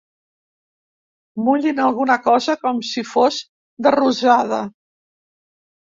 Mullin 1.49 1.83
alguna 1.83 2.17
cosa 2.29 2.57
com 2.65 2.81
si 2.93 3.07
fos 3.13 3.39
de 3.87 3.95
rosada. 3.99 4.63